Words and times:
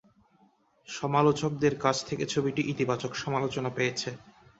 সমালোচকদের 0.89 1.73
কাছ 1.79 1.97
থেকেও 2.07 2.31
ছবিটি 2.33 2.61
ইতিবাচক 2.73 3.11
সমালোচনা 3.15 3.69
পেয়েছে। 3.77 4.09